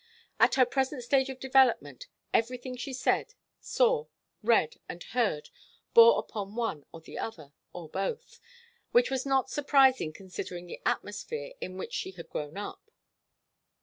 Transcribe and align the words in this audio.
At 0.39 0.55
her 0.55 0.65
present 0.65 1.03
stage 1.03 1.29
of 1.29 1.39
development 1.39 2.07
everything 2.33 2.75
she 2.75 2.91
did, 2.91 3.35
saw, 3.59 4.07
read 4.41 4.77
and 4.89 5.03
heard 5.03 5.49
bore 5.93 6.17
upon 6.19 6.55
one 6.55 6.87
or 6.91 7.01
the 7.01 7.19
other, 7.19 7.53
or 7.71 7.87
both, 7.87 8.39
which 8.91 9.11
was 9.11 9.27
not 9.27 9.51
surprising 9.51 10.11
considering 10.11 10.65
the 10.65 10.81
atmosphere 10.87 11.53
in 11.61 11.77
which 11.77 11.93
she 11.93 12.13
had 12.13 12.31
grown 12.31 12.57
up. 12.57 12.89